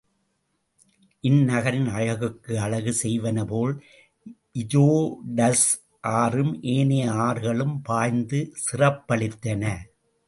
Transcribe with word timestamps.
இந்நகரின் 1.23 1.89
ஆழகுக்கு 1.89 2.59
அழகு 2.59 2.93
செய்வனபோல் 3.03 3.73
இரோடஸ் 4.63 5.67
ஆறும் 5.99 6.53
ஏனைய 6.61 7.11
ஆறுகளும் 7.11 7.75
பாய்ந்து 7.83 8.41
சிறப்பளித்தன. 8.65 9.63